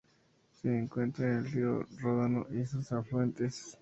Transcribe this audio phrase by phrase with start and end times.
[0.59, 3.69] Se encuentra en el río Ródano y sus afluentes.